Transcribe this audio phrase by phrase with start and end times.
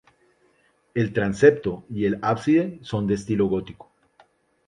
[0.95, 3.91] El transepto y el ábside son de estilo gótico.